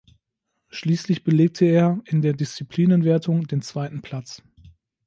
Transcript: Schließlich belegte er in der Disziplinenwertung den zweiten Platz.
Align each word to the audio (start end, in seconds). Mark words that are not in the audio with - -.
Schließlich 0.69 1.23
belegte 1.23 1.65
er 1.65 2.01
in 2.05 2.23
der 2.23 2.33
Disziplinenwertung 2.33 3.45
den 3.45 3.61
zweiten 3.61 4.01
Platz. 4.01 4.41